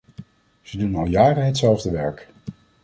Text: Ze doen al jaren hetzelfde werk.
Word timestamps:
Ze 0.61 0.77
doen 0.77 0.95
al 0.95 1.05
jaren 1.05 1.45
hetzelfde 1.45 1.91
werk. 1.91 2.27